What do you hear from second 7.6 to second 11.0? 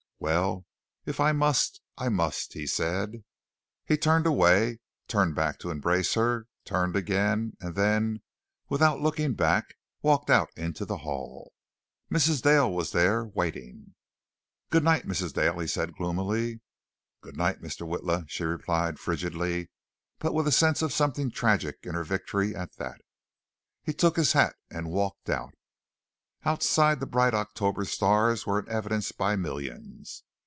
then, without looking back, walked out into the